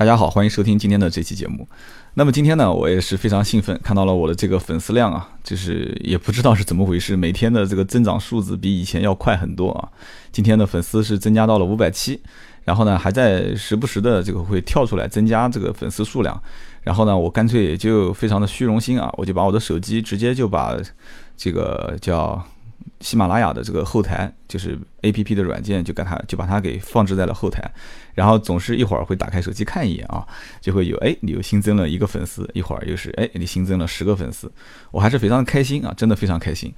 [0.00, 1.68] 大家好，欢迎收听今天的这期节目。
[2.14, 9.86] 那么今天呢，我也是非常兴奋，看到了我的这个粉丝量啊，就是也不知道是怎么回事，每天的这个增长数字比以前要快很多啊。
[10.32, 12.18] 今天的粉丝是增加到了五百七，
[12.64, 16.42] 然后呢，还在时不时的这个会跳出来增加这个粉丝数量。
[16.80, 20.74] 然后呢，我干脆也就非常的虚荣心啊，我就把我的手机直接就把
[21.36, 22.42] 这个叫。
[23.00, 27.62] 喜马拉雅的这个后台就是 A P P 的软件，就给它就把它给放置在了后台，
[28.14, 30.26] 然后总是一会儿会打开手机看一眼啊，
[30.60, 34.50] 就会有哎你又新增了一个粉丝，一会儿又是哎你新增了十个粉丝，
[34.90, 36.72] 我还是非常开心啊，真的非常开心，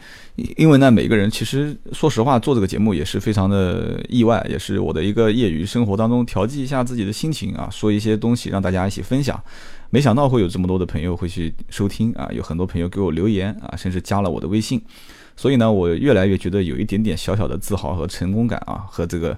[0.57, 9.43] 因为呢每个人其实说实话做这个节目也是非常的意外，也是我的一个业余生活当中调剂一下自己的心情啊，说一些东西让大家一起分享，
[9.91, 14.81] 没想到会有这么多的朋友会去收听啊，有很多朋友给我留言啊，甚至加了我的微信。
[15.37, 19.33] 所以呢，我越来越觉得有一点点小小的自豪和成功感啊，和这个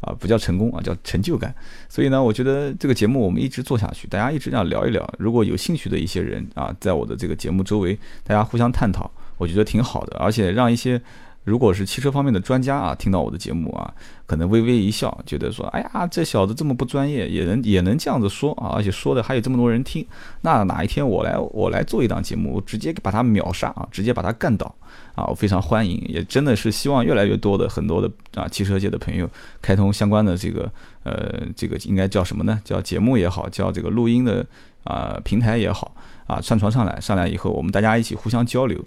[0.00, 1.54] 啊不叫成功啊，叫成就感。
[1.88, 5.08] 所以呢，我觉得这个节目我们一直做下去，大家一直这样聊一聊。
[5.18, 10.16] 如果有兴趣的一些人啊，在我的这个节目周围，大家互相探讨，我觉得挺好的。
[10.18, 11.00] 而且让一些。
[11.44, 13.92] 如果是汽车方面的专家啊，听到我的节目啊，
[14.26, 20.06] 可能微微一笑，觉得说，哎呀，这小子这么不专业，也能也能这样子说啊，而且说的还有这么多人听，
[20.42, 24.72] 那哪一天我来我来做一档节目，我直接把他秒杀啊，直接把他干倒
[25.14, 29.28] 啊，我非常欢迎，也真的是希望越来越多的很多的啊汽车界的朋友
[29.62, 30.70] 开通相关的这个
[31.04, 32.60] 呃这个应该叫什么呢？
[32.62, 34.46] 叫节目也好，叫这个录音的
[34.84, 35.94] 啊平台也好
[36.26, 38.78] 啊，上传上来，上来以后我们大家一起互相交流。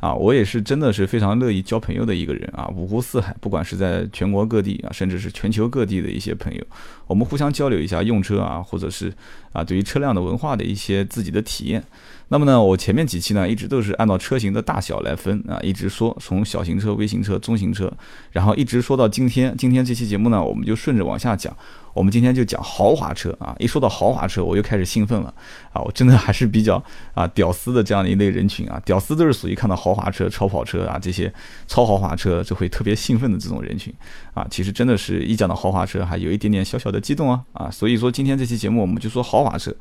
[0.00, 6.64] 啊，我也是真的是非常乐意交朋友的一个人啊，五湖四海，不管是在全国各地啊，甚至是全球各地的一些朋友，
[7.06, 9.12] 我们互相交流一下用车啊，或者是
[9.52, 11.84] 啊对于车辆的文化的一些自己的体验。
[12.28, 17.92] 那么呢，我前面几期呢一直都是按照车型的大小来分啊，一直说从小型车、微型车、中型车，
[18.30, 19.54] 然后一直说到今天。
[19.58, 21.54] 今天这期节目呢，我们就顺着往下讲。
[21.92, 25.34] 我们今天就讲豪华车啊，一说到豪华车，我又开始兴奋了
[25.72, 25.82] 啊！
[25.82, 26.82] 我真的还是比较
[27.14, 31.32] 啊屌丝的这样的一类人群啊，屌丝都是属于看到豪华车、超跑车啊这些
[31.66, 33.92] 超豪华车就会特别兴奋的这种人群
[34.34, 34.46] 啊。
[34.50, 37.70] 其实真的是一讲到豪华车，还有一点点小小的激动啊啊！
[37.70, 39.74] 所以说今天这期节目我们就说豪华车。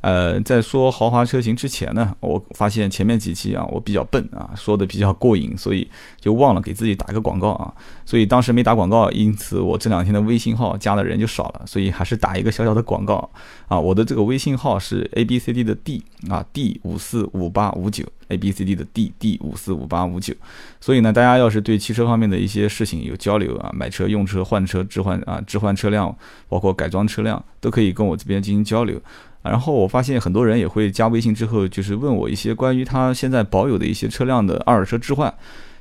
[0.00, 5.88] 呃，在说豪华车型之前呢，我发现前面几期啊，我比较笨啊，说的比较过瘾，所以
[6.20, 7.74] 就忘了给自己打个广告啊，
[8.06, 13.28] 所以当时没打广告，因此我这两天的微信号加的人就少了，所以还是打一个小小的广告
[13.66, 20.32] 啊，我的这个微信号是 A B C D 的 D 啊，D 五四五八五九，A B C D 的 D D 五四五八五九，
[20.80, 26.16] 所以呢，大家要是对汽车方面的一些事情有交流啊，买车、用车、换车、置换啊、置换车辆，
[26.48, 29.00] 包括改装车辆，都可以跟我这边进行交流。
[29.42, 35.32] 然后我发现很多人也会加微信之后，就是问我一些关于他现在保有的一些车辆的二手车置换。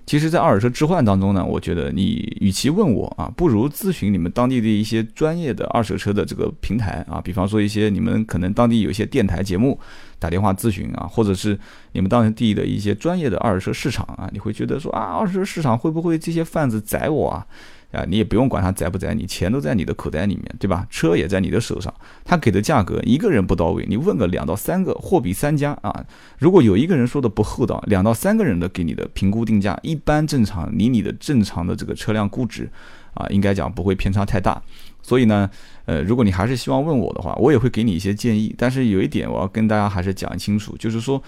[0.05, 9.77] 其实，在二手车置换当中呢，我觉得你与其问我啊，不如咨询你们当地的一些专业的二手车的这个平台啊，比方说一些你们可能当地有一些电台节目
[10.17, 11.59] 打电话咨询啊，或者是
[11.91, 17.45] 你们当地的一些专业的二手车市场啊，你会觉得说啊，二手车市场会不会这些贩子宰我啊？
[17.91, 20.85] 啊，你也不用管他宰不宰你，钱都在你的口袋里面，对吧？
[20.89, 21.93] 车也在你的手上，
[22.25, 26.05] 他给的价格一个人不到位，你问个两到三个，货比三家啊。
[26.37, 32.69] 如果有一个人说的不厚道，两到三个人的给你的评估定价一般正常，离你的正常的这个车辆估值
[33.13, 34.61] 啊，应该讲不会偏差太大。
[35.01, 35.49] 所以呢，
[35.85, 38.53] 呃，如果你还是希望问我的话，我也会给你一些建议。
[38.57, 41.23] 但是有一点我要跟大家还是讲清楚，就是说。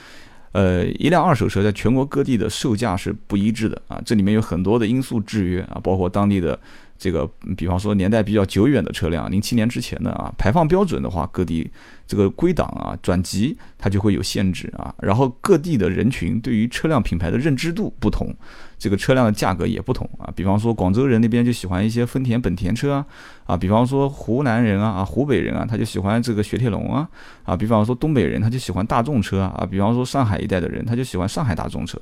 [0.51, 6.59] 呃，一辆二手车在全国各地的售价是不一致的啊，这里面有很多的因素制约啊，包括当地的
[6.97, 11.69] 这个，比方说年代比较久远的车辆，零七年之前的啊，排放标准的话，各地
[12.07, 18.35] 这个归档啊、转籍它就会有限制啊，然后各地的人群对于车辆品牌的认知度不同。
[18.79, 23.06] 这个车辆的价格也不同啊，比方说广州人那边就喜欢一些丰田、本田车啊，
[23.45, 27.07] 啊，比方说湖南人啊、啊湖北人啊，他就喜欢这个雪铁龙啊，
[27.44, 32.00] 啊，比方说东北人他就喜欢大众车啊，啊，比方说上海一带的人他就喜欢上海大众车，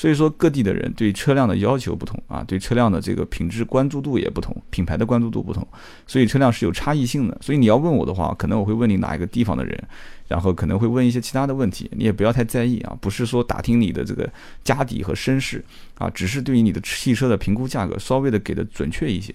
[0.00, 5.62] 所以说各地的人对车辆的要求不同啊，对车辆的这个品质关注度也不同，品牌的关注度不同，
[6.06, 7.36] 所以车辆是有差异性的。
[7.42, 9.78] 所以你要问我的话，可能我会问你哪一个地方的人。
[10.26, 14.26] 然后可能会问一些其他的问题，你也不要太在意啊，不是说打听你的这个
[14.64, 15.62] 家底和身世
[15.98, 19.34] 啊，只是对于你的汽车的评估价格稍微的给的准确一些。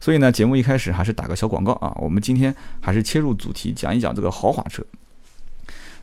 [0.00, 4.82] 所以呢，节目一开始还是打个小广告啊，我们今天还是切入主题，讲一讲这个豪华车。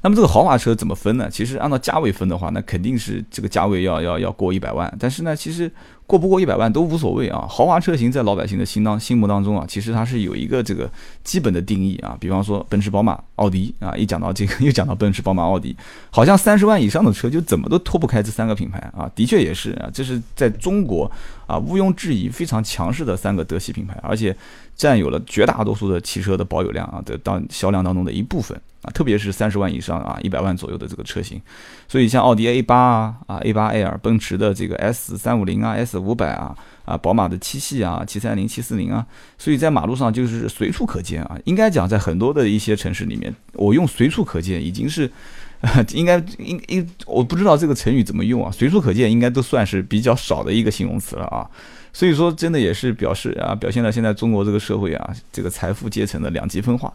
[0.04, 1.30] 那么这个豪华车怎么分呢？
[1.32, 4.94] 其实按照价位分的话，那肯定是这个价位要要要过一百万。
[5.00, 5.72] 但是呢，其实
[6.06, 7.48] 过不过一百万都无所谓啊。
[7.50, 10.92] 豪华车型在老百姓的心当心目当中啊，其实它是有一个这个
[11.24, 12.18] 基本的定义啊。
[12.20, 15.74] 比方说奔驰、宝马、奥迪啊，一讲到这个 又讲到奔驰、宝马、奥迪，
[16.10, 19.10] 好像三十万以上的车就怎么都脱不开这三个品牌啊。
[19.16, 21.10] 的确也是啊，这是在中国
[21.48, 24.36] 啊毋庸置疑非常强势的三个德系品牌，而且
[24.76, 28.60] 占有了绝大多数的汽车的保有量啊的当销量当中的一部分。
[28.84, 31.42] 啊，特别是三十万以上啊，一百万左右的这个车型，
[31.88, 39.06] 所以像奥迪 A 八啊，啊 A 八 L，奔驰的这个 S 三五零啊，S 五百啊，啊宝马的七系啊，七三零、七四零啊，
[39.38, 41.38] 所以在马路上就是随处可见啊。
[41.46, 45.10] 应该讲，在很多的一些城市里面，我用随处可见已经是，
[45.94, 48.52] 应该应应，我不知道这个成语怎么用啊。
[48.52, 51.50] 随处可见应该都算是比较少的一个形容词了啊。
[51.96, 56.92] 所以说，真的也是表示啊，表现了现在中国这个社会啊，这个财富阶层的两极分化。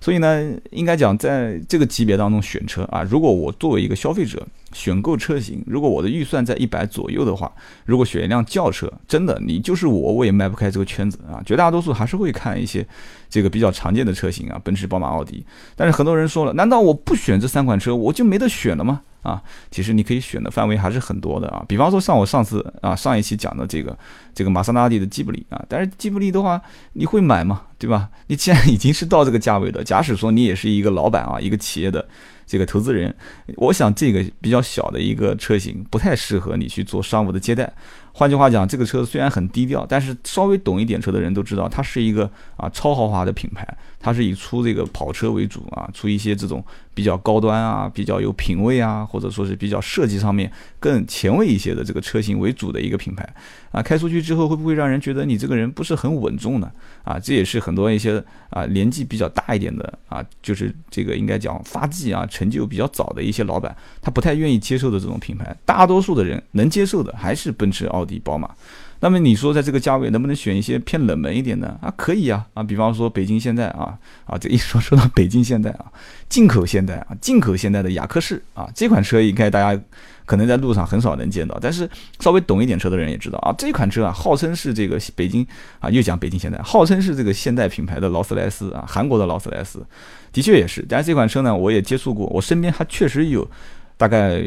[0.00, 7.50] 所以呢，应该讲在这个级别当中选车啊，如果我作为一个消费者选购车型，如果我的预算在一百左右的话，
[7.84, 11.42] 如果选一辆轿车，真的你就是我，我也迈不开这个圈子啊。
[11.44, 12.86] 绝大多数还是会看一些
[13.28, 15.44] 这个比较常见的车型啊，奔驰、宝马、奥迪。
[15.74, 19.00] 但是很多人说了，难道我不选这三款车，我就没得选了吗？
[19.22, 21.64] 啊，其实你可以选的范围还是很多的啊。
[21.66, 23.96] 比方说像我上次啊上一期讲的这个
[24.38, 26.62] 这个玛莎拉蒂的吉布利啊，但是吉布利的话，
[26.92, 27.62] 你会买吗？
[27.76, 28.08] 对吧？
[28.28, 32.06] 你既然已经是到这个价位的，假使说你也是一个老板啊，一个企业的
[32.46, 33.12] 这个投资人，
[33.56, 37.72] 我想这个比较小的一个车型不太适合你去做商务的接待。
[38.12, 43.66] 换句话讲，这个车虽然很低调，但是稍微懂一点车的人都知道，它是一个啊超豪华的品牌，
[44.00, 46.64] 它是以出这个跑车为主啊，出一些这种
[46.94, 50.50] 比较高端啊、比较有品位啊，或者说是比较设计上面
[50.80, 53.28] 更前卫一些的这个车型为主的一个品牌
[53.70, 53.80] 啊。
[53.80, 56.68] 开出去之后会不会让人觉得你这个人不是很稳重呢？
[57.04, 58.20] 啊，这也是很多一些
[58.50, 65.56] 啊年纪比较大一点的啊，就是这个应该讲发迹啊、成就比较早的一些老板，他不太愿意接受的这种品牌。
[65.64, 68.08] 大多数的人能接受的还是奔驰、奥。
[68.08, 68.50] 迪、宝马，
[69.00, 71.92] 那么你说在这个价位能不能选一些偏冷门一点的啊？
[71.96, 75.86] 可以啊啊，比方说北京现代啊啊，这一说说到北京现代啊，
[76.28, 79.80] 进口现代啊，进口现代的雅克士啊，这款车应该大家
[80.26, 85.46] 可能在路上很少能见到，但是稍微懂一点车的人也知道啊，这款车啊，号称是这个北京
[85.78, 89.86] 啊，又讲北京现代，号称是这个现代品牌的劳斯莱斯啊，韩国的劳斯莱斯，
[90.32, 93.48] 的确也是，但是这款车呢，我也接触过，我身边还确实有
[93.96, 94.42] 大概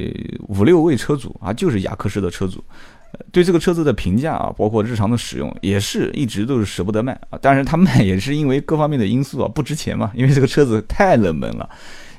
[0.49, 2.61] 五六位车主啊，就是雅克士的车主。
[3.31, 7.37] 对这个车子的评价啊，包括日常的使用，也是一直都是舍不得卖啊。
[7.41, 10.11] 当然，他卖也是因为各方面的因素啊，不值钱嘛。
[10.13, 11.69] 因为这个车子太冷门了，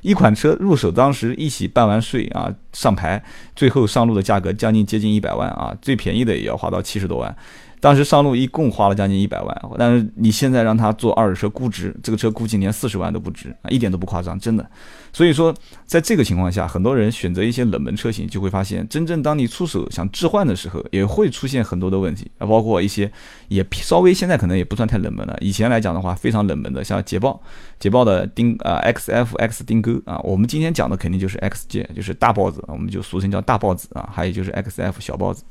[0.00, 3.22] 一款车入手当时一起办完税啊，上牌，
[3.54, 7.34] 最后上路的价格将近接近一百万啊，最便宜的也要花到七十多万。
[7.80, 14.64] 当时上路一共花了将近一百万，但是你现在让他做二手车估值，这个车估计连四十万都不值啊，一点都不夸张，真的。
[15.12, 15.54] 所以说，
[15.84, 23.10] 在这个情况下，很多人选择一些冷门车型，就会发现，真正当你出手想置换的时候，也会出现很多的问题啊，包括一些
[23.48, 27.38] 也稍微现在可能也不算太冷门了，以前来讲的话非常冷门的，像捷豹，
[27.78, 35.44] 捷豹的丁啊 XFX 丁哥啊，我们今天讲的肯定就是 XJ，就是大豹子，我们就俗称叫大豹子啊，还有就是 XF 小豹子。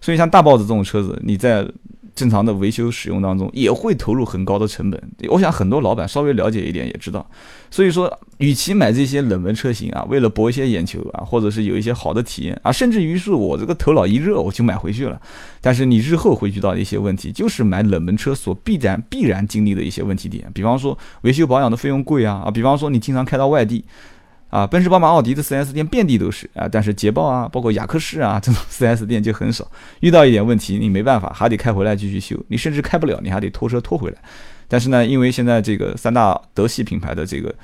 [0.00, 1.64] 所以像大豹子这种车子，你在
[2.14, 5.00] 正常的维修使用当中也会投入很高的成本。
[5.28, 7.28] 我想很多老板稍微了解一点也知道。
[7.74, 15.20] 所以说，与其买这些冷门车型啊，为了博一些眼球啊，或者是有一些好的体验啊，甚至于是我这个头脑一热我就买回去了。
[15.60, 20.48] 但是你日后会遇到的一些问题，就是买冷门车所必然必然经历的一些问题点。
[20.54, 23.84] 比方说维修保养的费用贵啊啊，比方说你经常开到外地。
[24.50, 29.68] 啊，奔驰、宝马、奥迪的 4S 店遍地都是啊，但是捷豹啊，包括雅克士啊这种 4S 店就很少。
[29.98, 32.40] 遇到一点问题，你没办法，还得开回来继续修。
[32.46, 34.18] 你甚至开不了，你还得拖车拖回来。
[34.74, 37.54] 但是呢，因为现在这个三大德系品牌的这个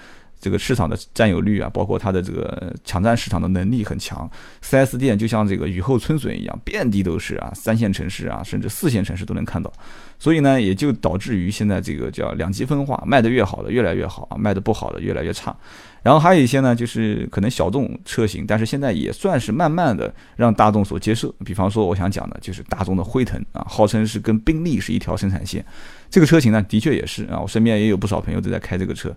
[0.40, 4.28] 这个市场的占有率啊，包括它的这个抢占市场的能力很强
[4.64, 9.70] ，4S 店就像这个雨后春笋一样，遍地都是啊，三线城市啊，甚至四线城市都能看到。
[10.18, 15.54] 所以呢，也就导致于现在这个叫两极分化，卖的越好的越来越好啊，卖的不好的越来越差。
[16.02, 21.30] 然后还有一些呢，就是可能小众车型，但是现在也算是慢慢的让大众所接受。
[21.44, 25.64] 比方说，我想讲的就是大众的辉腾啊，号称是跟宾利是一条生产线。
[26.10, 29.14] 这个车型呢，的确也是啊，我身边也有不少朋友都在开这个车。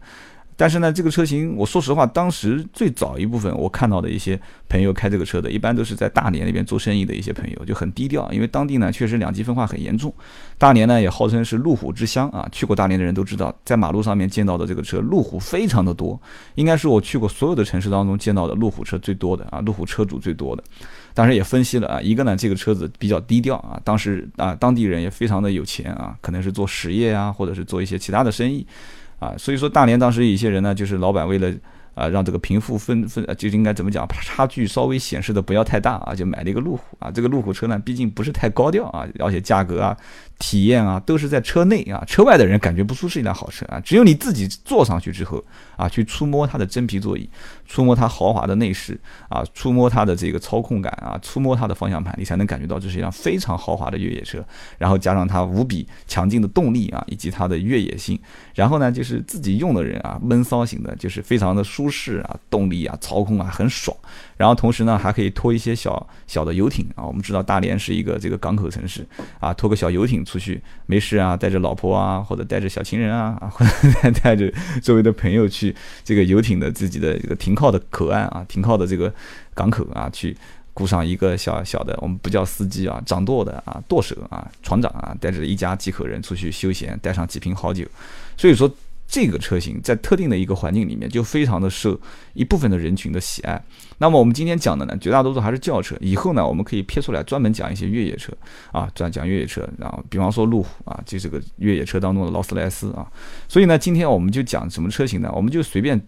[0.55, 10.13] 但是呢，这个车型，我说实话，当时最早一部分我看到的一些朋友开这个车的，一般都是在大连那边做生意的一些朋友，就很低调，因为当地呢确实两极分化很严重。
[10.57, 16.19] 大连呢也号称是路虎之乡啊，去过大连的人都知道，在马路上面见到的这个车，路虎非常的多，
[16.55, 20.63] 应该是我去过所有的城市当中见到的路虎车最多的啊，路虎车主最多的。
[21.15, 28.65] 当时也分析了啊，一个呢这个车子比较低调啊，当时啊当地人也非常的有钱啊，可能是做实业啊，或者是做一些其他的生意。
[29.23, 31.49] 啊，所以说大连当时一些人呢，就是老板为了
[31.95, 37.11] 啊，让这个贫富分分就应该怎么讲，差距稍微显示的不要太大啊，就买了一个路虎啊。
[37.11, 39.95] 这个路虎车呢，毕竟不是太高调啊，而且价格啊、
[40.39, 43.79] 体验啊都是在车内啊，车外的人感觉不出是一辆好车啊。
[43.79, 45.43] 只有你自己坐上去之后
[45.77, 47.29] 啊，去触摸它的真皮座椅，
[47.65, 54.43] 触摸它豪华的内饰啊，触摸它的这个操控感啊，触摸它的方向盘，你才能感觉到这是一辆非常豪华的越野车。
[54.77, 58.19] 然后加上它无比强劲的动力啊，以及它的越野性，
[58.53, 61.89] 然后呢，就是自己用的人啊，闷骚型的，就是非常的舒。
[61.95, 63.95] 适啊，动力啊，操控啊，很爽。
[64.37, 67.05] 然后同时呢，还可以拖一些小小的游艇啊。
[67.05, 69.05] 我们知道大连是一个这个港口城市
[69.39, 73.65] 啊，拖个小游艇出去没事啊，带着老婆啊，或者带着小情人啊，或
[74.03, 79.13] 者带着周围的朋友去这个游艇的自己的这个停靠的口岸啊，停靠的这个
[79.53, 80.35] 港口啊，去
[80.73, 87.85] 雇上一个小小的，我们不叫司机啊，掌舵的啊，舵手啊，船长啊，带着一家几口人出去休闲，带上几瓶好酒。
[88.35, 88.69] 所以说。
[89.07, 91.99] 这个车型在特定的一个环境里面就非常的受
[92.33, 93.63] 一部分的人群的喜爱。
[93.99, 95.95] 那么我们今天讲的呢，绝大多数还是轿车。
[96.01, 98.33] 以后呢，我们可以撇出来专门讲一些越野车
[98.71, 99.67] 啊，专讲越野车。
[99.77, 103.05] 然后，比方说路虎啊，就这个越野车当中的劳斯莱斯啊。
[103.47, 105.31] 所以呢，今天我们就讲什么车型呢？
[105.35, 105.99] 我们就随便。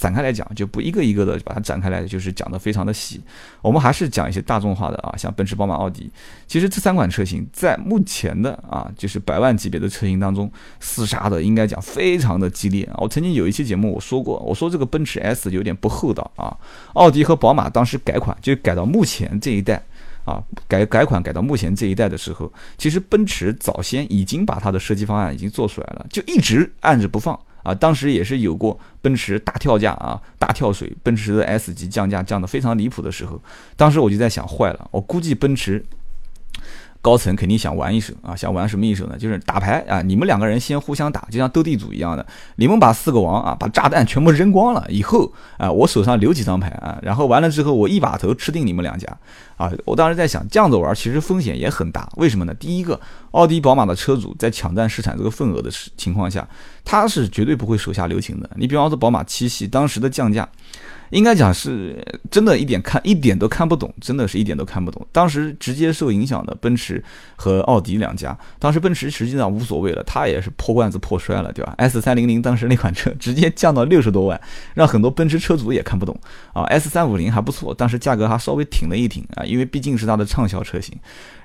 [0.00, 3.20] 展开来讲，就不一个一个的把它展开来，就是讲的非常的细。
[3.60, 6.10] 我们还是讲一些大众化的啊，像奔驰、宝马、奥迪。
[6.46, 12.96] 其实这三款车型在目前的啊，就是百万级别的车型当中，厮杀的应该讲非常的激烈啊。
[12.96, 16.56] 我曾经有一期节目我说过，我说这个奔驰 S 有点不厚道啊。
[16.94, 19.82] 奥迪和宝马当时改款就改到目前这一代
[20.24, 27.38] 啊，改改款改到目前这一代的时候，其实奔驰早先已经把它的设计方案已经做出来了，就一直按着不放。
[27.62, 33.40] 啊，当时也是有过奔驰大跳价啊，大跳水，奔驰的 S 级降价降得非常离谱的时候，
[33.76, 35.84] 当时我就在想，坏了，我估计奔驰。
[37.02, 39.16] 高层肯定想玩一手啊，想玩什么一手呢？
[39.16, 42.26] 就是打牌啊，你们两个人先互相打，就像斗地主一样的。
[42.56, 49.08] 你们把四个王啊，把炸弹全部扔光了以后啊，我手上留几张牌啊，然后完了之后我一把头吃定你们两家
[49.56, 49.72] 啊。
[49.86, 52.06] 我当时在想，这样子玩其实风险也很大。
[52.16, 52.52] 为什么呢？
[52.54, 56.46] 第一个，奥迪、宝马的车主在抢占市场这个份额的情况下，
[56.84, 58.50] 他是绝对不会手下留情的。
[58.56, 60.46] 你比方说宝马七系当时的降价。
[61.10, 65.04] 应该讲是真的，一点看一点都看不懂，真的是一点都看不懂。
[65.12, 67.02] 当时直接受影响的奔驰
[67.36, 74.40] 和奥迪两家，当时奔驰实际上无所谓了，它也是破罐子破摔了，对吧？S 三零零当时那款车直接降到六十多万，
[74.74, 76.16] 让很多奔驰车主也看不懂
[76.52, 76.62] 啊。
[76.64, 80.96] S 三五零还不错，当时价格还稍微挺了一挺啊，因为毕竟是它的畅销车型。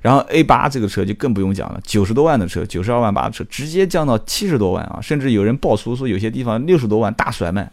[0.01, 7.71] 然后 A 八这个车就更不用讲了，九十多万的车，九十二万八的车，直接降到七十多万啊，甚至有人爆出说有些地方六十多万大甩卖。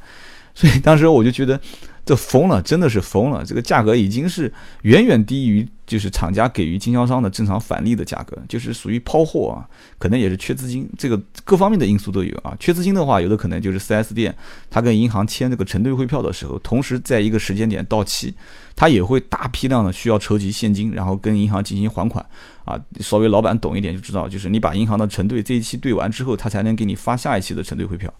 [0.54, 1.60] 所以当时我就觉得，
[2.04, 3.44] 这疯了，真的是疯了。
[3.44, 5.68] 这个价格已经是远远低于。
[5.92, 9.68] 就是厂家给予经销商的正常返利的价格，就是属于抛货啊，
[9.98, 12.56] 可能也是缺资金，这个各方面的因素都有啊。
[12.58, 14.34] 缺资金的话，有的可能就是 4S 店，
[14.70, 18.34] 他跟银行签这个承兑汇票的时候，同时在一个时间点到期，
[18.74, 22.24] 他也会大批量的需要筹集现金，然后跟银行进行还款
[22.64, 22.80] 啊。
[23.00, 28.10] 稍微老板懂一点就知道，就是你把银行的承兑这一期兑完之后，他才能给你发下一期的承兑汇票。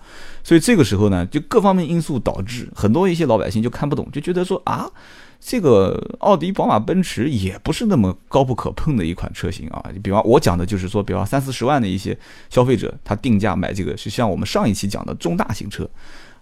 [0.44, 4.90] 所以这个时候呢，就各方面因素导致很多一些老百姓就看不懂，就觉得说啊。
[5.44, 9.84] 这个奥迪、宝马、奔驰也不是那么高不可碰的一款车型啊。
[9.92, 12.16] 你比方我讲的就是说，比方三四十万的一些
[12.48, 15.88] 消费者，他定价买这个，是像我们上一期讲的中大型车。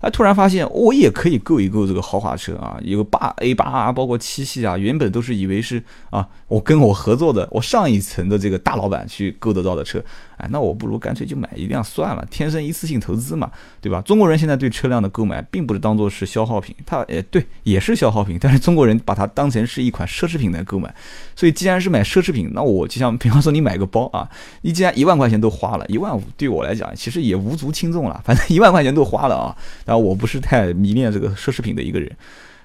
[0.00, 10.02] 哎，突然发现我也可以购一购这个豪华车啊，有八 A 八啊，包括七系啊，原本都是以为是啊，我跟我合作的，我上一层的这个大老板去购得到的车，
[10.40, 14.00] 哎，那我不如干脆就买一辆算了，天生一次性投资嘛，对吧？
[14.00, 20.94] 中国人现在对车辆的购买，并不是当做是消耗品，它也对，也是消耗品，但是中国人把它当成是一款奢侈品来购买，
[21.37, 24.28] 所以既然是买奢侈品，那我就像比方说你买个包啊，
[24.62, 29.56] 你既然一万块钱都花了，一万五对我来讲其实也无足轻重了，反正一万块钱都花了啊。
[29.85, 32.11] 然后我不是太迷恋这个奢侈品的一个人，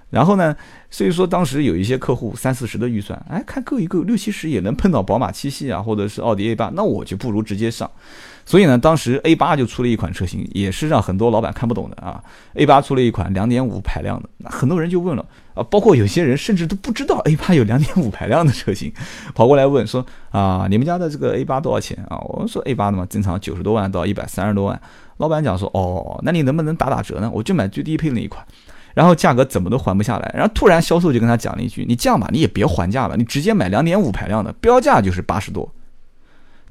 [0.09, 0.55] 然后呢，
[0.89, 7.89] 所以说当时有一些客户三四十的预算，哎，看够一够六七十也能碰到宝马七系啊，或者是奥迪 A 八，那我就不如直接上。
[8.45, 12.23] 所以呢，当时 A 八就出了一款车型，也是让很多老板看不懂的啊。
[12.53, 18.93] A 八出了一款两点五排量的，那很多人就问了啊，包括有些人甚至都不知道 A 八有两点五排量的车型，
[19.33, 22.19] 跑过来问说啊，你们家的这个 A 八多少钱啊？
[22.19, 24.79] 我说 A 八的嘛，正常九十多万到一百三十多万。
[25.17, 27.31] 老板讲说哦，那你能不能打打折呢？
[27.33, 28.45] 我就买最低配那一款，
[28.95, 30.31] 然后价格怎么都还不下来。
[30.33, 35.71] 然后突然销售就跟他讲了一句：“你这样吧，你也别还价了，你直接买两点五排量的，标价就是八十多。”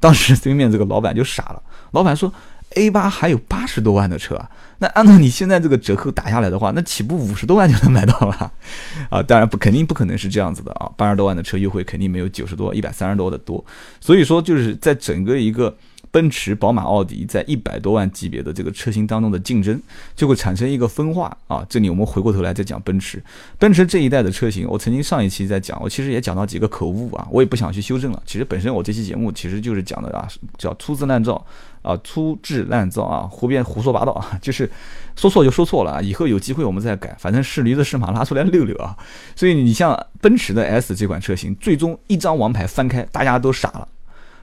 [0.00, 1.62] 当时对面这个老板就傻了。
[1.92, 2.32] 老板说
[2.70, 4.44] ：“A 八还有八十多万的车，
[4.78, 8.52] 那按照你现在这个折扣打下来的话，那起步五十多万就能买到了
[9.08, 9.22] 啊！
[9.22, 13.64] 当然不肯定不可能是这样子的啊，八十多万的车优惠肯定没有九十多、一百三十多的多。
[14.00, 15.76] 所以说就是在整个一个。
[16.14, 19.82] 奔驰、宝马、奥迪在一百多万级别的这个车型当中的竞争，
[20.14, 21.66] 就会产生一个分化啊。
[21.68, 23.20] 这里我们回过头来再讲奔驰，
[23.58, 28.22] 奔驰这一代的车型，我曾经上一期在讲，我其实也讲到几个口误啊，我也不想去修正了。
[28.24, 31.44] 其实本身我这期节目其实就是讲的啊，叫粗制滥造
[31.82, 34.70] 啊，粗制滥造啊，胡编胡说八道啊， 就是
[35.16, 38.96] 说错就说错了啊，以后有机会我们再改，反正是驴子是马拉出来溜溜啊。
[39.34, 43.88] 所以你像奔驰的 S 这款车型，最终一张王牌翻开，大家都傻了。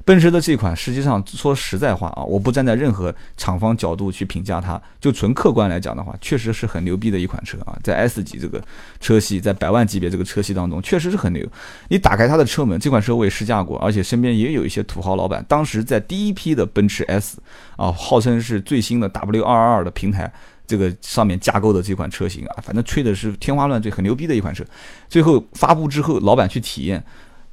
[0.04, 8.62] 奔驰的这款，实际上说实在话啊，我不站在任何厂方角度去评价它，就纯客观来讲的话，确实是很牛逼的一款车啊，在 S 级这个
[9.00, 11.48] 车系，在百万级别这个车系当中，确实是很牛。
[11.90, 17.38] 你打开它的车门，这款车我也试驾过，而且身边也有一些土豪老板，当时在第一批的奔驰 S
[17.78, 20.32] 啊，号称是最新的 W222 的平台，
[20.66, 24.64] 这个上面架构的这款车型啊，反正吹的是天花乱坠，很牛逼的一款车。
[25.08, 27.04] 最后发布之后，老板去体验。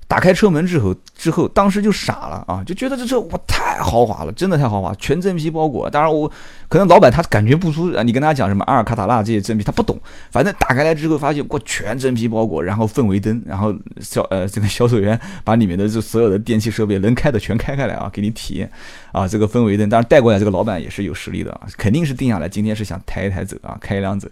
[0.09, 5.89] 打开车门之后，之后当时就傻了啊，就觉得这车哇太豪华了，真的太豪华，全真皮包裹。
[5.91, 6.27] 当然我
[6.67, 10.01] 可能老板他感觉不出啊，你跟他讲什么阿尔卡塔纳这些真皮，他不懂。
[10.31, 18.71] 反正打开来之后发现，哇全真皮包裹，然后氛围灯，然后销呃这个销售员把里面的这所有的电器设备能开的全开开来啊，给你体验
[19.13, 19.87] 啊这个氛围灯。
[19.91, 24.27] 当然带过来这个老板也是有实力的啊，肯定是定下来今天是想抬一抬走啊，开一辆走。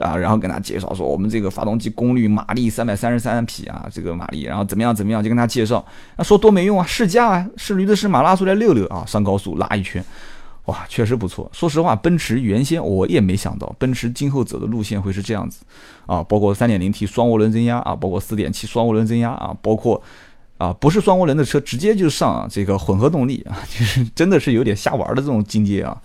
[0.00, 5.84] 啊，然后跟他介绍说，我们这个发动机功率马力三百三十三匹啊，这个马力，然后怎么样怎么样，就跟他介绍。
[6.16, 10.04] 那说多没用啊，试驾啊，是驴子是马拉出来溜溜啊，上高速拉一圈，
[10.66, 11.50] 哇，确实不错。
[11.52, 15.64] 说实话，奔驰原先我也没想到，奔驰今后走的路线会是这样子
[16.06, 20.00] 啊，包括三点零 T 双涡轮增压啊，包括四点七双涡轮增压啊，包括
[20.58, 26.00] 啊不是双涡轮的车直接就上这个混合动力啊， 就是真的是有点瞎玩的这种境界啊。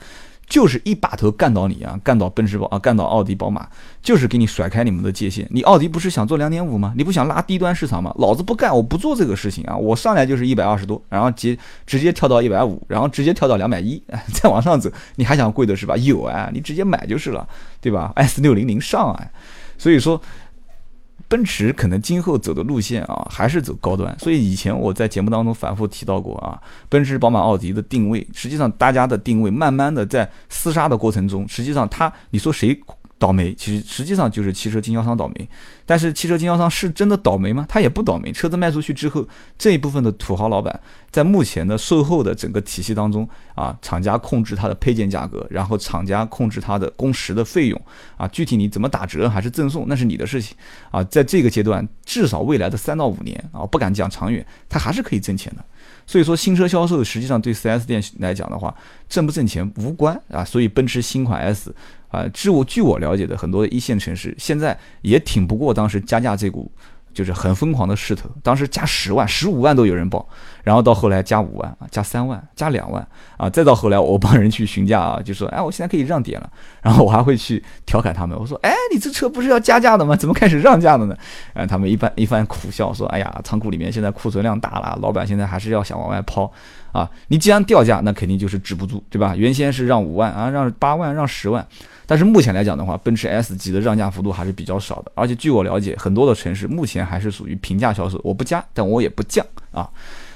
[0.47, 3.67] 就是一把头干倒你啊，干倒奔驰宝啊，干倒奥迪宝马，
[4.01, 5.47] 就是给你甩开你们的界限。
[5.49, 6.93] 你奥迪不是想做两点五吗？
[6.95, 8.13] 你不想拉低端市场吗？
[8.19, 9.75] 老子不干，我不做这个事情啊！
[9.75, 11.57] 我上来就是一百二十多，然后直
[11.87, 14.01] 直接跳到一百五，然后直接跳到两百一，
[14.33, 15.97] 再往上走，你还想贵的是吧？
[15.97, 17.47] 有啊，你直接买就是了，
[17.81, 19.27] 对吧？S 六零零上啊，
[19.77, 20.21] 所以说。
[21.27, 24.17] 奔驰可能今后走的路线啊，还是走高端。
[24.19, 32.79] 所以以前我在节目当中反复提到过啊，奔驰、宝马、奥迪的定位，实际上大家的定位慢慢的在厮杀的过程中，实际上它，你说谁？
[33.19, 35.49] 倒霉，其实实际上就是汽车经销商倒霉。
[35.85, 37.65] 但是汽车经销商是真的倒霉吗？
[37.69, 38.31] 他也不倒霉。
[38.31, 39.25] 车子卖出去之后，
[39.57, 40.77] 这一部分的土豪老板，
[41.11, 47.81] 在目前的售后的整个体系当中啊，厂家控制它的配件价格，然后厂家控制它的工时的费用
[48.17, 50.55] 啊，具体你怎么打折还是赠送，那是你的事情
[50.91, 51.03] 啊。
[51.03, 55.63] 在这个阶段，至少未来的三到五年啊，不敢讲长远，它还是可以挣钱的。
[56.05, 58.73] 所以说，新车销售实际上对 4S 店来讲的话，
[59.07, 60.43] 挣不挣钱无关啊。
[60.43, 61.73] 所以奔驰新款 S。
[62.13, 66.71] 啊，据我据我了解的，很多一线城市现在也挺不过当时加价这股，
[67.11, 68.29] 就是很疯狂的势头。
[68.43, 70.29] 当时加十万、十五万都有人报，
[70.63, 73.05] 然后到后来加五万啊，加三万、加两万
[73.37, 76.49] 啊，再到后来我帮人去询价啊，就说，哎，我现在可以让点了。
[76.81, 80.15] 然后我还会去调侃他们，我说，哎，你这车不是要加价的吗？
[80.15, 81.15] 怎么开始让价了呢？
[81.53, 86.51] 啊，他们一般一番苦笑说，哎呀，仓库里面现在库存量大了，老板现在还是要想往外抛。
[86.93, 89.35] 啊，你既然掉价，那肯定就是止不住，对吧？
[89.35, 91.65] 原先是让五万啊，让八万，让十万，
[92.05, 99.89] 但是目前来讲的话，奔驰 S 级的让价幅度还是比较少的，而且据我了解，很多的城市目前还是属于平价销售，我不加，但我也不降啊。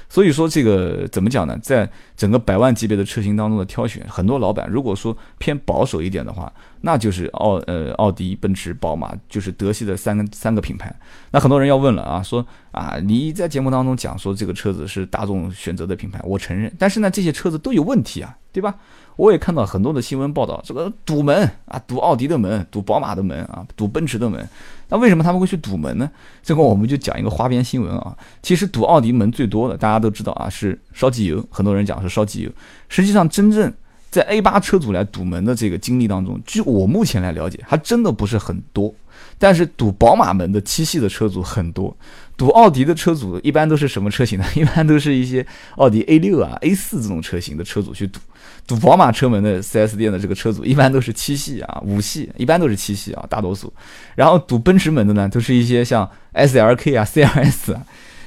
[0.08, 1.58] 所以说这个怎么讲呢？
[1.62, 10.94] 在整个百万级别的车型当中的挑选，很多老板如果说偏保守一点的话，那就是奥呃奥迪、奔驰、宝马，就是德系的三个三个品牌。
[11.30, 18.74] 那很多人要问了啊，说啊你在节目当中讲说这个车子是大众选择的品牌，我承认，但是呢这些车子都有问题啊，对吧？
[19.16, 24.48] 我也看到很多的新闻报道，这个堵门啊，堵奥迪的门，堵宝马的门啊，堵奔驰的门。
[24.90, 26.08] 那为什么他们会去堵门呢？
[26.40, 28.16] 这个我们就讲一个花边新闻啊。
[28.42, 31.44] 其实堵奥迪门最多的，大家都知道啊，是烧机油。
[31.50, 32.50] 很多人讲是烧机油，
[32.88, 33.74] 实际上真正
[34.10, 38.94] 在 A 八车主来堵门的这个经历当中，据我目前来了解，还真的不是很多。
[39.40, 41.96] 但是堵宝马门的七系的车主很多，
[42.36, 44.44] 堵奥迪的车主一般都是什么车型呢？
[44.56, 48.18] 一般都是一些奥迪 A 六啊、A 四这种车型的车主去堵。
[48.66, 53.72] 堵宝马车门的 4S 店的这个车主，一般都是七系啊、五系，一般都是七系啊，大多数。
[54.14, 57.82] 然后堵奔驰门的呢，都是一些像 SLK 啊、CLS 啊。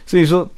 [0.06, 0.50] 所以说，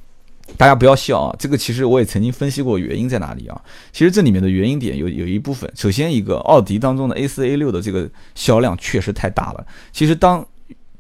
[0.57, 3.61] 大家不要笑啊，这个其实我也曾经分析过原因在哪里啊。
[3.91, 9.65] 其实这里面的原因点有有一部分，首先一个奥迪当中的 A4、A6 的这个销量确实太大了。
[9.91, 10.45] 其实当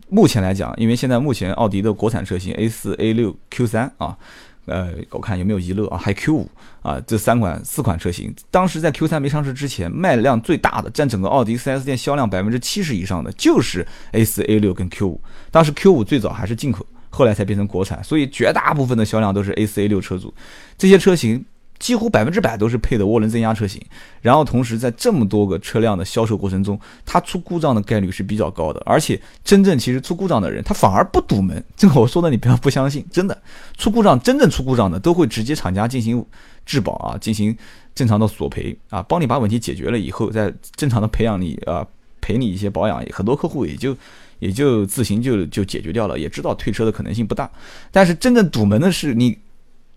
[0.09, 4.17] 目前来讲，因为现在目前奥迪的国产车型 A4、A6、Q3 啊。
[4.65, 5.97] 呃，我看有没有遗漏啊？
[5.97, 6.49] 还 Q 五
[6.81, 15.21] 啊，这三款四款车型，当时在 Q 三没上市之前，卖量最大的，占整个奥迪 4S 店销量百分之七十以上的，就是 A 四、A 六跟 Q 五。
[15.51, 20.33] 当时 Q 五最早还是进口，后来才变成国产，所以绝大部分的销量都是 A 四、A 六车主。
[20.79, 21.45] 这些车型
[21.77, 23.79] 几乎百分之百都是配的涡轮增压车型。
[24.19, 28.81] 然后同时在这么多个车辆的销售过程中，它出故障的概率是比较高的。
[28.83, 31.63] 而且真正其实出故障的人，他反而不堵门。
[31.77, 33.39] 这个我说的你不要不相信，真的
[33.77, 36.25] 出故障真正出故障的都会直接厂家进行
[36.65, 37.55] 质保啊，进行
[37.93, 41.85] 正常的索赔啊，帮你把问题解决了以后，再正常的培养你啊，
[42.21, 43.05] 赔你一些保养。
[43.11, 43.95] 很多客户也就。
[44.43, 47.49] 也就自行就就解决掉了，也知道退车的可能性不大。
[47.91, 49.37] 但是真正堵门的是你，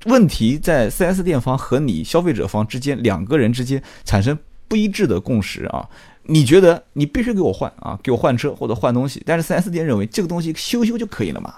[0.04, 5.88] 问题在 4S 店方和你消费者方之间两个人之间产生不一致的共识啊！
[6.28, 11.54] 你觉得你必须给我换啊，给我换车或者换东西，但是 4S 店认为这个东西修修就可以了嘛，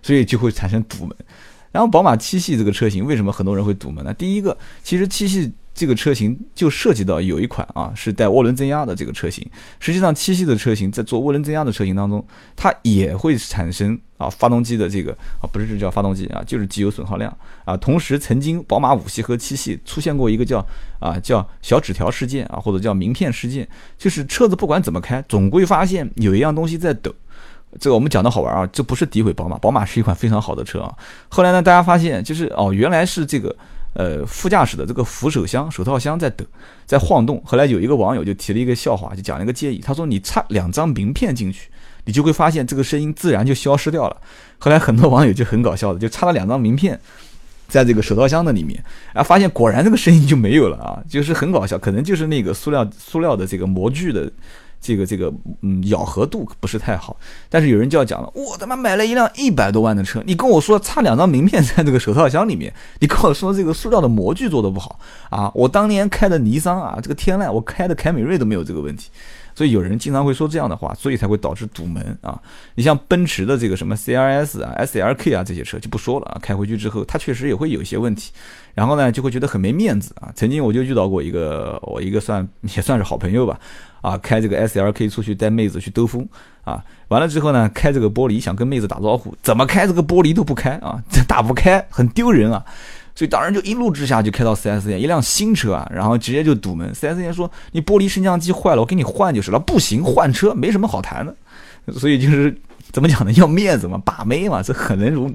[0.00, 1.14] 所以就会产生堵门。
[1.72, 4.14] 然后宝马七系这个车型为什么很多人会堵门呢？
[4.14, 5.52] 第一个，其实七系。
[5.72, 12.22] 这个车型就涉及到有一款啊是带涡轮增压的这个车型，实际上七系的车型在做涡轮增压的车型当中，
[12.56, 17.76] 它也会产生啊发动机的这个啊不是这叫发动机啊就是机油损耗量啊。
[17.76, 20.58] 同时，曾经宝马五系和七系出现过一个叫
[20.98, 27.14] 啊叫小纸条事件啊或者叫名片事件，就是车子不管怎么开，总归发现有一样东西在抖。
[27.78, 30.92] 这个我们讲的好玩啊，这不是诋毁宝马，宝马是一款非常好的车啊。
[31.28, 33.56] 后来呢，大家发现就是哦原来是这个。
[33.92, 36.44] 呃，副驾驶的这个扶手箱、手套箱在抖，
[36.86, 37.42] 在晃动。
[37.44, 41.68] 后来有一个网友就提了一个笑话，就讲了一个建议，他说：“你插两张名片进去，
[42.04, 44.16] 你就会发现这个声音自然就消失掉了。”
[44.58, 46.98] 后来很多网友就很搞笑的，就插了两张名片
[47.66, 48.80] 在这个手套箱的里面，
[49.12, 54.30] 然后发现果然这个声音就没有了啊，就是很搞笑，可能就是那个塑料塑料的这个模具的。
[54.80, 57.16] 这个这个嗯咬合度不是太好，
[57.48, 69.10] 但是有人就要讲了，我他妈买了一辆一百多万的车，你跟我说差两张名片在这个手套箱里面，你跟我说这个塑料的模具做的不好啊，我当年开的尼桑啊，这个天籁，我开的凯美瑞都没有这个问题。
[69.60, 72.40] 所以有人经常会说这样的话，所以才会导致堵门啊！
[72.76, 78.32] 你像奔驰的这个什么 CRS 啊、SLK 啊这些车就不说了啊，开回去之后它确实也会有一些问题，
[78.72, 80.32] 然后呢就会觉得很没面子啊。
[80.34, 83.60] 曾经我就遇到过一个我一个算也算是好朋友吧，
[84.00, 86.26] 啊开这个 SLK 出去带妹子去兜风
[86.64, 92.64] 啊，完了之后呢开这个玻璃想跟妹子打招呼，怎么开这个玻璃都不开啊，这打不开很丢人啊。
[93.20, 96.90] 所以当然就一怒之下就开到 4S 店，一辆新车啊，然后直接就堵门。
[96.94, 99.58] 4S 店说你玻璃升降机坏了，我给你换就是了。
[99.58, 101.36] 不行，换车没什么好谈的。
[101.92, 102.56] 所以就是
[102.90, 103.30] 怎么讲呢？
[103.32, 105.30] 要面子嘛，把妹嘛，这很能容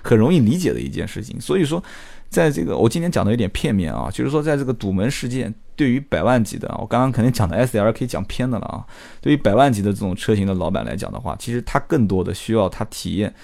[0.00, 1.40] 很容易理解的一件事情。
[1.40, 1.82] 所以说，
[2.28, 8.86] 在这个我今天讲的有点片面啊，就是说在这个堵门事件，对于百万级的，我刚刚肯定讲的 SL 可以讲偏的了啊。
[9.20, 13.34] 对于百万级的这种车型的老板来讲的话，其实他更多的需要他体验。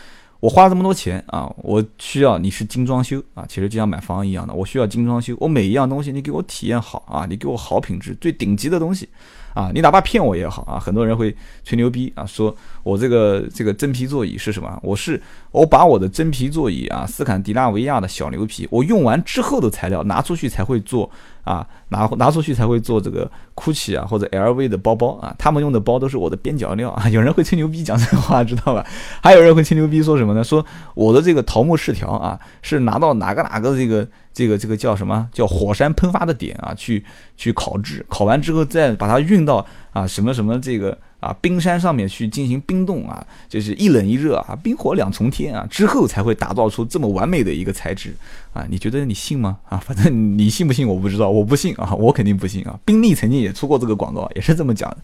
[0.40, 9.06] 我花这么多钱啊，我需要你是精装修啊，其实就像买房一样的，我需要精装修，我每一样东西你给我体验好啊，你给我好品质、最顶级的东西
[9.52, 14.80] 啊，你哪怕骗我也好啊，很多人会吹牛逼啊，说我这个这个真皮座椅是什么？
[14.82, 15.20] 我是
[15.52, 21.10] 我把我的真皮座椅啊，斯堪的纳维亚的小牛皮，我用完之后的材料拿出去才会做。
[21.50, 27.08] 啊，拿拿出去才会做这个 GUCCI 啊或者 LV 的包包啊，他们用的包都是我的边角料啊。
[27.10, 28.86] 有人会吹牛逼讲这话，知道吧？
[29.20, 30.44] 还有人会吹牛逼说什么呢？
[30.44, 37.04] 说我的这个桃木饰条啊，是拿到哪个哪个这个这个这个叫什么叫火山喷发的点啊，去
[37.36, 40.96] 去烤制，烤完之后再把它运到啊什么什么这个。
[41.20, 48.14] 啊，冰山上面去进行冰冻啊，就是一冷一热啊，冰火两重天啊，之后才会打造出这么完美的一个材质
[48.52, 49.58] 啊，你觉得你信吗？
[49.68, 52.78] 啊，反正你信不信我不知道，我不信啊，我肯定不信啊。
[52.84, 54.96] 宾利曾经也出过这个广告，也是这么讲的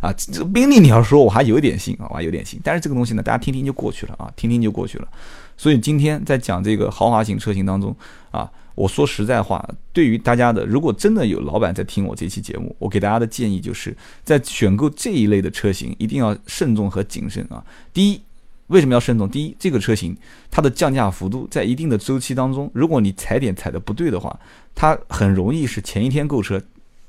[0.00, 0.12] 啊。
[0.16, 5.08] 这宾利你要说我还有点信啊，我还有点信，但是这个东西呢，大家听听就过去了啊，听听就过去了。
[5.56, 7.94] 所以今天在讲这个豪华型车型当中
[8.30, 8.50] 啊。
[8.74, 17.64] 我说实在话，对于大家的，如果真的有老板在听我这期节目，我给大家的建议就是在选购这一类的车型，一定要慎重和谨慎啊。
[17.92, 18.20] 第一，
[18.66, 19.28] 为什么要慎重？
[19.28, 20.16] 第一，这个车型
[20.50, 24.38] 它的降价幅度在一定的周期当中，如果你踩点踩的不对的话，
[24.74, 26.60] 它很容易是前一天购车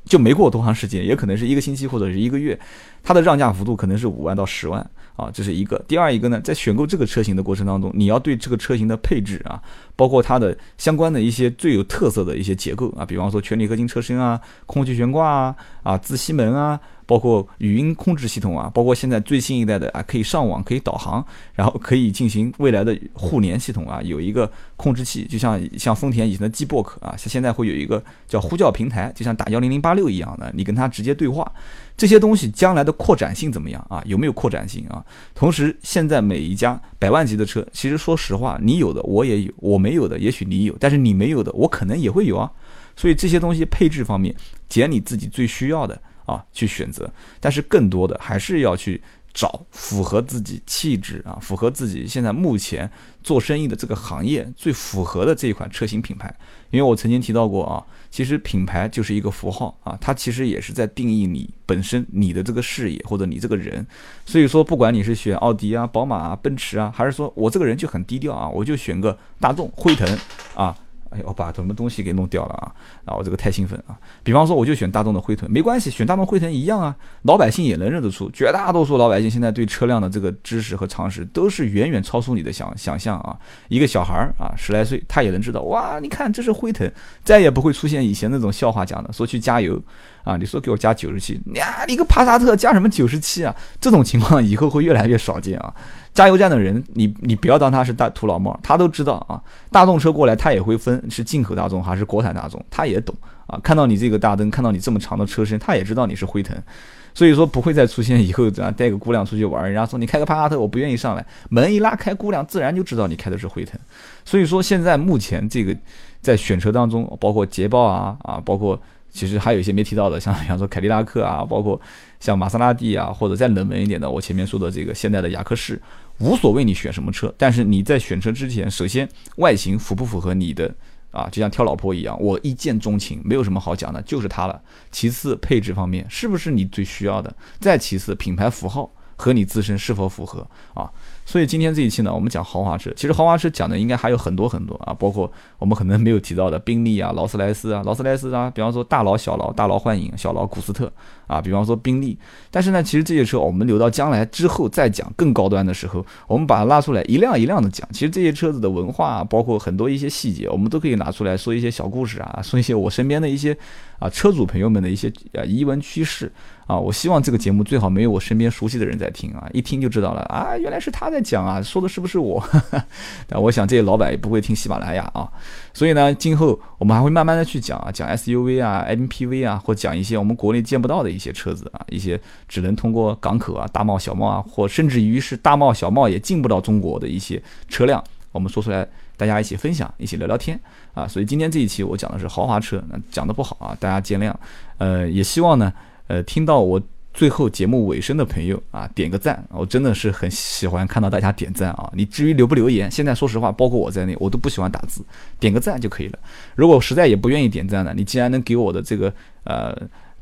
[0.06, 2.58] 就没过多长时间，也可能是一个星期或者是一个月，
[3.04, 4.86] 它的让价幅度可能是五万到十万。
[5.16, 5.82] 啊，这是一个。
[5.88, 9.62] 第二一个呢，在选购这个车型的过程当中，你要对这个车型的配置啊，
[9.96, 16.78] 包括它的相关的一些最有特色的一些结构啊，比方说全铝合金车身啊，空气悬挂啊，啊自吸门啊。
[17.06, 31.52] 包括语音控制系统啊，包括现在最新一代的啊，可以上网，可以导航，然后可以进行未来的互联系统啊，有一个控制器，就像像丰田以前的 G Box 啊，像现在会有一个叫呼叫平台，就像打幺零零八六一样的，你跟它直接对话。
[31.98, 34.04] 这些东西将来的扩展性怎么样啊？
[34.06, 35.04] 有没有扩展性啊？
[35.34, 42.52] 同时，现在每一家百万级的车，其实说实话，你有的我也有，我没有的也许你有，但是你没有的我可能也会有啊。
[42.98, 44.36] 所以这些东西配置方面，
[44.68, 46.02] 捡你自己最需要的。
[46.26, 49.02] 啊，去选择，但是更多的还是要去
[49.34, 52.90] 找符合自己气质啊，符合自己现在目前
[53.22, 56.34] 做生意的这个行业最符合的这一款车型品牌。
[56.72, 63.86] 因为我曾经提到过啊，其实品牌就是一个符号啊，它其实也是在定义你本身你的这个视野或者你这个人。
[64.26, 70.18] 所以说，不管你是选奥迪啊、宝马啊、奔驰啊，还是说我这个人就很低调啊，我就选个大众、辉腾
[70.54, 70.76] 啊。
[71.12, 72.72] 哎，我把什么东西给弄掉了啊！
[73.06, 73.98] 啊，我这个太兴奋啊！
[74.24, 78.30] 比方说，我就选大众的辉腾，没关系，选大众辉腾一样啊，老百姓也能认得出。
[78.32, 83.38] 绝大多数老百姓现在对车辆的这个知识和常识都是远远超出你的想想象啊！
[83.70, 86.00] 一个小孩儿啊，十来岁，他也能知道哇！
[86.00, 86.92] 你看这是辉腾，
[87.24, 89.82] 再也不会出现以前那种笑话讲的，说去加油
[90.24, 93.56] 啊，你说给我加九十七，呀，你个帕萨特加什么九十七啊？
[93.80, 95.74] 这种情况以后会越来越少见啊！
[96.16, 99.40] 加油站的人，你你不要当他是大土老帽，他都知道啊。
[99.70, 103.14] 大众车过来，他也会分是进口大众还是国产大众，他也懂
[103.46, 103.60] 啊。
[103.62, 106.58] 看到你这个大灯，看到你这么长的车身，他也知道你是辉腾，
[107.14, 113.78] 所以说不会再出现以后啊带个姑娘出去玩，人家说你开个帕萨特，我不愿意上来，门一拉开，姑娘自然就知道你开的是辉腾。
[114.24, 115.76] 所以说现在目前这个
[116.22, 118.82] 在选车当中，包括捷豹啊啊，包括。
[119.12, 121.80] 其实还有一些没提到的，像比方说凯迪拉克啊，包括
[122.20, 125.82] 像玛莎拉蒂啊，或者再冷门一点的，我前面说的这个现代的雅克士，
[126.20, 130.74] 无所谓你选什么车，但是你在选车之前，首先外形符不符合你的
[131.12, 134.62] 啊，就像挑老婆一样，我一见钟情，没有什么好讲的，就是它了。
[134.92, 137.36] 其次配置方面是不是你最需要的？
[137.60, 140.90] 再其次品牌符号和你自身是否符合啊？
[141.26, 142.92] 所以今天这一期呢，我们讲豪华车。
[142.96, 150.92] 其实豪华车讲的应该还有很多很多啊，包括我们可能没有提到的宾利啊、劳斯莱斯啊、劳斯莱斯啊，比方说大劳、小劳、大劳幻影、小劳古斯特
[151.26, 152.18] 啊，比方说宾利。
[152.52, 157.88] 但是呢，其实这些车我们留到将来之后再讲更高端的时候，我们把它拉出来一辆一辆的讲。
[157.92, 163.58] 其实这些车子的文化，包括很多一些细节，我们都可以拿出来说一些小故事啊，说一些我身边的一些
[163.98, 166.32] 啊车主朋友们的一些啊疑闻趋势。
[166.68, 172.44] 啊，我希望这个节目最好没有我身边熟悉的人在听啊，一听就知道了啊，原来是他在讲啊，说的是不是我？
[173.28, 175.30] 但我想这些老板也不会听喜马拉雅啊，
[175.74, 190.60] 所以呢，今后我们还会慢慢的去讲啊，讲 SUV 啊、MPV 啊，或讲一些我们国内见不到的一些车子啊，一些只能通过港口啊、大贸小贸啊，或甚至于是大贸小贸也进不到中国的一些车辆，我们说出来，大家一起分享，一起聊聊天
[190.96, 191.08] 啊。
[191.08, 194.34] 所以今天这一期我讲的是豪华车，那讲的不好啊，大家见谅。
[194.80, 195.72] 呃，也希望呢。
[196.08, 196.82] 呃，听到我
[197.14, 201.90] 最后节目尾声的朋友啊，点个赞，我真的是很喜欢看到大家点赞啊。
[201.96, 205.04] 你至于留不留言，现在说实话，包括我在内，我都不喜欢打字，
[205.40, 206.20] 点个赞就可以了。
[206.56, 209.14] 如果实在也不愿意点赞呢，你既然能给我的这个
[209.46, 209.74] 呃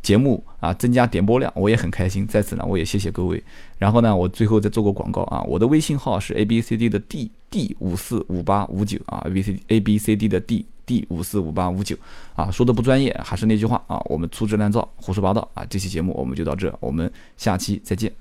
[0.02, 2.28] 节目啊增加点播量，我也很开心。
[2.28, 3.44] 在此呢，我也谢谢各位。
[3.78, 10.40] 然后呢，我最后再做个广告啊，我的微信号是 a b c d 的 d d 五四五八五九啊，a b c a b c d 的
[10.40, 10.66] d。
[10.86, 11.96] D 五四五八五九
[12.36, 15.66] 啊，说的不专业，还是那句话啊，我们粗制滥造，胡说八道啊。
[15.70, 18.12] 这期节目我们就到这，我们下期再见。